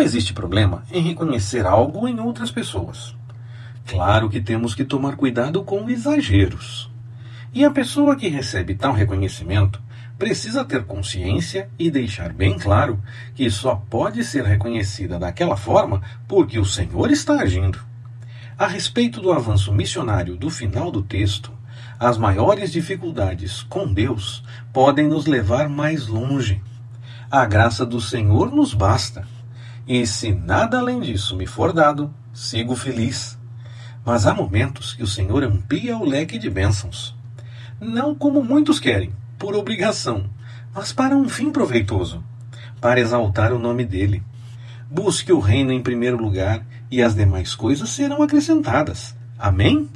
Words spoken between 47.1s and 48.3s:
demais coisas serão